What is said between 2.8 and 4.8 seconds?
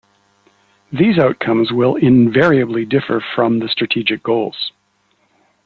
differ from the strategic goals.